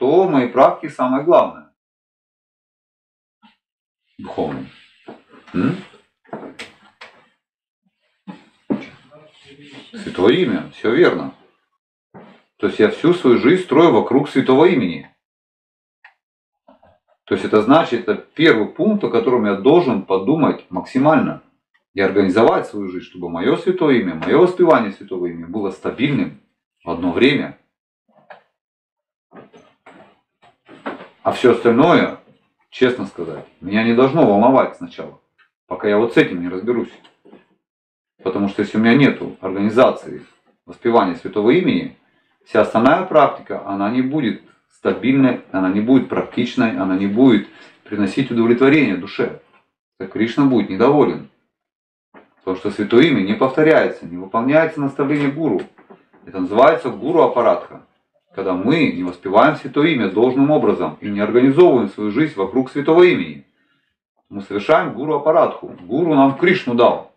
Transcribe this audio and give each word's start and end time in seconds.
что 0.00 0.24
в 0.24 0.30
моей 0.30 0.48
практике 0.48 0.94
самое 0.94 1.24
главное. 1.24 1.74
Духовное. 4.16 4.64
М? 5.52 5.76
Святое 9.92 10.32
имя, 10.36 10.70
все 10.74 10.94
верно. 10.94 11.34
То 12.56 12.68
есть 12.68 12.78
я 12.78 12.88
всю 12.88 13.12
свою 13.12 13.36
жизнь 13.36 13.64
строю 13.64 13.92
вокруг 13.92 14.30
святого 14.30 14.64
имени. 14.64 15.14
То 17.24 17.34
есть 17.34 17.44
это 17.44 17.60
значит, 17.60 18.08
это 18.08 18.14
первый 18.14 18.68
пункт, 18.68 19.04
о 19.04 19.10
котором 19.10 19.44
я 19.44 19.56
должен 19.56 20.06
подумать 20.06 20.64
максимально 20.70 21.42
и 21.92 22.00
организовать 22.00 22.68
свою 22.68 22.88
жизнь, 22.88 23.04
чтобы 23.04 23.28
мое 23.28 23.54
святое 23.58 23.98
имя, 24.00 24.14
мое 24.14 24.38
воспевание 24.38 24.92
святого 24.92 25.26
имени 25.26 25.44
было 25.44 25.70
стабильным 25.70 26.40
в 26.84 26.88
одно 26.88 27.12
время. 27.12 27.59
А 31.22 31.32
все 31.32 31.52
остальное, 31.52 32.18
честно 32.70 33.06
сказать, 33.06 33.44
меня 33.60 33.84
не 33.84 33.94
должно 33.94 34.26
волновать 34.26 34.76
сначала, 34.76 35.20
пока 35.66 35.86
я 35.86 35.98
вот 35.98 36.14
с 36.14 36.16
этим 36.16 36.40
не 36.40 36.48
разберусь. 36.48 36.92
Потому 38.22 38.48
что 38.48 38.62
если 38.62 38.78
у 38.78 38.80
меня 38.80 38.94
нет 38.94 39.20
организации 39.40 40.24
воспевания 40.64 41.16
святого 41.16 41.50
имени, 41.50 41.98
вся 42.46 42.62
остальная 42.62 43.04
практика, 43.04 43.66
она 43.66 43.90
не 43.90 44.00
будет 44.00 44.42
стабильной, 44.70 45.42
она 45.52 45.68
не 45.68 45.80
будет 45.80 46.08
практичной, 46.08 46.78
она 46.78 46.96
не 46.96 47.06
будет 47.06 47.48
приносить 47.84 48.30
удовлетворение 48.30 48.96
душе. 48.96 49.40
Так 49.98 50.12
Кришна 50.12 50.46
будет 50.46 50.70
недоволен. 50.70 51.28
Потому 52.38 52.56
что 52.56 52.70
святое 52.70 53.08
имя 53.08 53.20
не 53.20 53.34
повторяется, 53.34 54.06
не 54.06 54.16
выполняется 54.16 54.80
наставление 54.80 55.30
гуру. 55.30 55.60
Это 56.24 56.40
называется 56.40 56.88
гуру 56.88 57.20
аппаратха. 57.20 57.82
Когда 58.34 58.54
мы 58.54 58.92
не 58.92 59.02
воспеваем 59.02 59.56
святое 59.56 59.88
имя 59.88 60.10
должным 60.10 60.50
образом 60.50 60.98
и 61.00 61.08
не 61.08 61.20
организовываем 61.20 61.88
свою 61.88 62.10
жизнь 62.10 62.34
вокруг 62.36 62.70
святого 62.70 63.02
имени. 63.02 63.44
Мы 64.28 64.42
совершаем 64.42 64.94
гуру 64.94 65.16
аппаратху. 65.16 65.76
Гуру 65.82 66.14
нам 66.14 66.36
Кришну 66.36 66.74
дал 66.74 67.10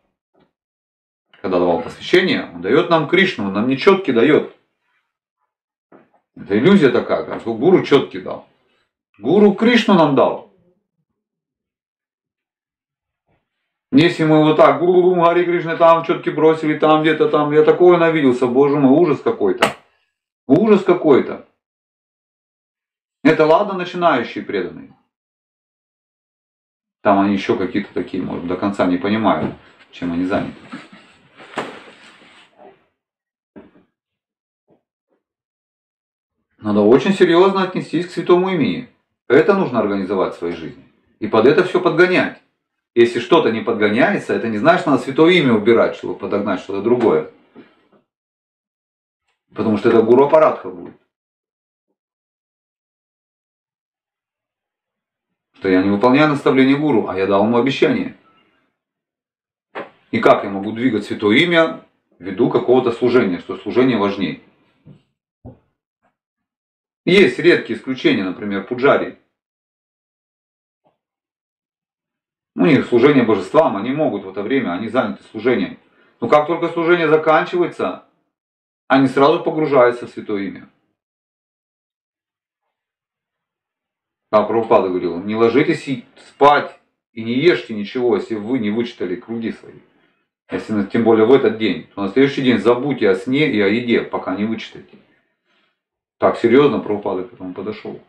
когда 1.43 1.59
давал 1.59 1.81
посвящение, 1.81 2.49
он 2.55 2.61
дает 2.61 2.89
нам 2.89 3.05
Кришну, 3.05 3.47
он 3.47 3.53
нам 3.53 3.67
не 3.67 3.77
четкий 3.77 4.13
дает. 4.13 4.55
Это 6.37 6.57
иллюзия 6.57 6.89
такая, 6.89 7.25
как 7.25 7.43
гуру 7.43 7.83
четкий 7.83 8.21
дал. 8.21 8.47
Гуру 9.19 9.51
Кришну 9.51 9.93
нам 9.93 10.15
дал. 10.15 10.53
Если 13.91 14.23
мы 14.23 14.41
вот 14.41 14.55
так, 14.55 14.79
гуру 14.79 15.21
Хари 15.21 15.43
Кришна, 15.43 15.75
там 15.75 16.05
четки 16.05 16.29
бросили, 16.29 16.79
там 16.79 17.01
где-то 17.01 17.27
там, 17.27 17.51
я 17.51 17.63
такое 17.63 17.97
навиделся, 17.97 18.47
боже 18.47 18.79
мой, 18.79 18.97
ужас 18.97 19.19
какой-то. 19.19 19.67
Ужас 20.55 20.83
какой-то. 20.83 21.47
Это 23.23 23.47
ладно 23.47 23.73
начинающие 23.73 24.43
преданные. 24.43 24.95
Там 27.01 27.19
они 27.19 27.33
еще 27.33 27.57
какие-то 27.57 27.91
такие, 27.91 28.21
может, 28.21 28.45
до 28.45 28.55
конца 28.55 28.85
не 28.85 28.97
понимают, 28.97 29.55
чем 29.91 30.13
они 30.13 30.25
заняты. 30.25 30.55
Надо 36.59 36.81
очень 36.81 37.13
серьезно 37.13 37.63
отнестись 37.63 38.05
к 38.05 38.11
святому 38.11 38.49
имени. 38.49 38.89
Это 39.27 39.55
нужно 39.55 39.79
организовать 39.79 40.35
в 40.35 40.37
своей 40.37 40.55
жизни. 40.55 40.83
И 41.17 41.25
под 41.25 41.47
это 41.47 41.63
все 41.63 41.81
подгонять. 41.81 42.39
Если 42.93 43.19
что-то 43.19 43.51
не 43.51 43.61
подгоняется, 43.61 44.35
это 44.35 44.47
не 44.49 44.59
значит, 44.59 44.85
надо 44.85 45.01
святое 45.01 45.31
имя 45.31 45.53
убирать, 45.53 45.95
чтобы 45.95 46.13
подогнать 46.13 46.59
что-то 46.59 46.83
другое. 46.83 47.31
Потому 49.55 49.77
что 49.77 49.89
это 49.89 50.01
гуру 50.01 50.25
аппаратха 50.25 50.69
будет. 50.69 50.95
Что 55.55 55.69
я 55.69 55.83
не 55.83 55.89
выполняю 55.89 56.29
наставление 56.29 56.77
гуру, 56.77 57.07
а 57.07 57.17
я 57.17 57.27
дал 57.27 57.45
ему 57.45 57.57
обещание. 57.57 58.17
И 60.11 60.19
как 60.19 60.43
я 60.43 60.49
могу 60.49 60.71
двигать 60.71 61.05
святое 61.05 61.37
имя 61.37 61.85
ввиду 62.19 62.49
какого-то 62.49 62.91
служения, 62.91 63.39
что 63.39 63.57
служение 63.57 63.97
важнее. 63.97 64.41
Есть 67.05 67.39
редкие 67.39 67.77
исключения, 67.77 68.23
например, 68.23 68.65
пуджари. 68.65 69.19
У 72.55 72.65
них 72.65 72.85
служение 72.85 73.23
божествам, 73.23 73.75
они 73.75 73.91
могут 73.91 74.23
в 74.23 74.29
это 74.29 74.41
время, 74.41 74.73
они 74.73 74.87
заняты 74.87 75.23
служением. 75.31 75.79
Но 76.21 76.29
как 76.29 76.47
только 76.47 76.69
служение 76.69 77.07
заканчивается, 77.07 78.05
они 78.87 79.07
сразу 79.07 79.43
погружаются 79.43 80.07
в 80.07 80.09
святое 80.09 80.43
имя. 80.43 80.69
А 84.31 84.43
Прабхупада 84.43 84.89
говорил, 84.89 85.21
не 85.21 85.35
ложитесь 85.35 86.03
спать 86.27 86.79
и 87.11 87.23
не 87.23 87.33
ешьте 87.33 87.75
ничего, 87.75 88.15
если 88.15 88.35
вы 88.35 88.59
не 88.59 88.71
вычитали 88.71 89.15
круги 89.15 89.51
свои. 89.51 89.75
Если 90.51 90.83
тем 90.85 91.03
более 91.03 91.25
в 91.25 91.31
этот 91.31 91.57
день, 91.57 91.87
то 91.93 92.01
на 92.01 92.09
следующий 92.09 92.41
день 92.41 92.57
забудьте 92.57 93.09
о 93.09 93.15
сне 93.15 93.51
и 93.51 93.61
о 93.61 93.67
еде, 93.67 94.01
пока 94.01 94.35
не 94.35 94.45
вычитаете. 94.45 94.97
Так 96.17 96.37
серьезно 96.37 96.79
Прабхупада 96.79 97.23
к 97.23 97.33
этому 97.33 97.53
подошел. 97.53 97.99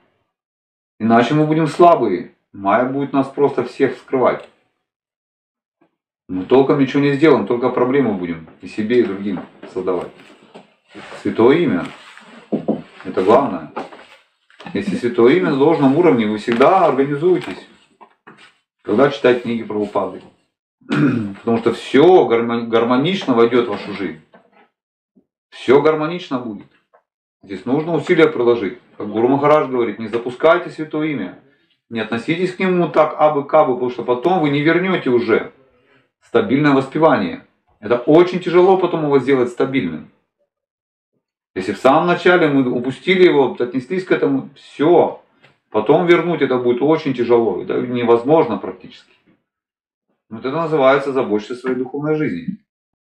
Иначе 0.99 1.35
мы 1.35 1.47
будем 1.47 1.67
слабые. 1.67 2.35
Майя 2.53 2.87
будет 2.87 3.13
нас 3.13 3.29
просто 3.29 3.65
всех 3.65 3.97
скрывать. 3.97 4.49
Мы 6.29 6.45
толком 6.45 6.79
ничего 6.79 7.03
не 7.03 7.13
сделаем, 7.13 7.47
только 7.47 7.69
проблемы 7.69 8.15
будем 8.15 8.47
и 8.63 8.69
себе, 8.69 9.01
и 9.01 9.05
другим 9.05 9.41
создавать. 9.73 10.11
Святое 11.25 11.57
имя. 11.57 11.87
Это 13.03 13.23
главное. 13.23 13.73
Если 14.75 14.95
святое 14.97 15.37
имя 15.37 15.53
на 15.53 15.57
должном 15.57 15.97
уровне, 15.97 16.27
вы 16.27 16.37
всегда 16.37 16.85
организуетесь, 16.85 17.67
когда 18.83 19.11
читать 19.11 19.41
книги 19.41 19.63
про 19.63 19.79
упады. 19.79 20.21
Потому 20.87 21.57
что 21.57 21.73
все 21.73 22.27
гармонично 22.27 23.33
войдет 23.33 23.69
в 23.69 23.71
вашу 23.71 23.95
жизнь. 23.95 24.21
Все 25.49 25.81
гармонично 25.81 26.41
будет. 26.41 26.67
Здесь 27.43 27.65
нужно 27.65 27.95
усилия 27.95 28.27
приложить. 28.27 28.79
Как 28.99 29.09
Гуру 29.09 29.29
Махарадж 29.29 29.71
говорит, 29.71 29.99
не 29.99 30.09
запускайте 30.09 30.69
святое 30.69 31.07
имя. 31.07 31.39
Не 31.89 32.01
относитесь 32.01 32.55
к 32.55 32.59
нему 32.59 32.91
так 32.91 33.15
абы-кабы, 33.19 33.73
потому 33.73 33.91
что 33.91 34.05
потом 34.05 34.41
вы 34.41 34.51
не 34.51 34.61
вернете 34.61 35.09
уже 35.09 35.55
стабильное 36.21 36.75
воспевание. 36.75 37.47
Это 37.81 37.97
очень 37.97 38.41
тяжело 38.41 38.77
потом 38.77 39.05
его 39.05 39.19
сделать 39.21 39.49
стабильным. 39.49 40.11
Если 41.55 41.73
в 41.73 41.79
самом 41.79 42.07
начале 42.09 42.49
мы 42.49 42.69
упустили 42.71 43.25
его, 43.25 43.57
отнеслись 43.59 44.05
к 44.05 44.13
этому, 44.13 44.51
все. 44.57 45.23
Потом 45.71 46.07
вернуть 46.07 46.43
это 46.43 46.59
будет 46.59 46.83
очень 46.83 47.15
тяжело. 47.15 47.63
Это 47.63 47.81
невозможно 47.81 48.59
практически. 48.59 49.13
Вот 50.31 50.45
это 50.45 50.57
называется 50.57 51.13
заботиться 51.13 51.55
своей 51.55 51.77
духовной 51.77 52.17
жизни. 52.17 52.59